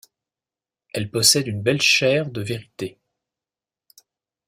[0.93, 2.97] Elle possède une belle chaire de vérité.